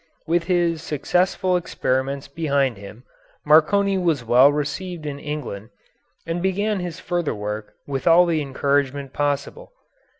With 0.25 0.45
his 0.45 0.81
successful 0.81 1.55
experiments 1.55 2.27
behind 2.27 2.77
him, 2.77 3.03
Marconi 3.45 3.99
was 3.99 4.23
well 4.25 4.51
received 4.51 5.05
in 5.05 5.19
England, 5.19 5.69
and 6.25 6.41
began 6.41 6.79
his 6.79 6.99
further 6.99 7.35
work 7.35 7.75
with 7.85 8.07
all 8.07 8.25
the 8.25 8.41
encouragement 8.41 9.13
possible. 9.13 9.73